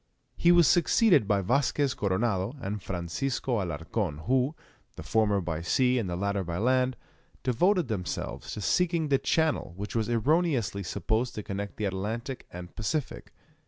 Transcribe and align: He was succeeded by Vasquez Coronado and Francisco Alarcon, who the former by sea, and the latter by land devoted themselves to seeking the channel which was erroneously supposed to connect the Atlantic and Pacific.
He 0.35 0.51
was 0.51 0.67
succeeded 0.67 1.27
by 1.27 1.41
Vasquez 1.41 1.93
Coronado 1.93 2.55
and 2.59 2.81
Francisco 2.81 3.61
Alarcon, 3.63 4.21
who 4.25 4.55
the 4.95 5.03
former 5.03 5.39
by 5.41 5.61
sea, 5.61 5.99
and 5.99 6.09
the 6.09 6.15
latter 6.15 6.43
by 6.43 6.57
land 6.57 6.97
devoted 7.43 7.87
themselves 7.87 8.51
to 8.53 8.61
seeking 8.61 9.09
the 9.09 9.19
channel 9.19 9.73
which 9.77 9.95
was 9.95 10.09
erroneously 10.09 10.81
supposed 10.81 11.35
to 11.35 11.43
connect 11.43 11.77
the 11.77 11.85
Atlantic 11.85 12.47
and 12.51 12.75
Pacific. 12.75 13.31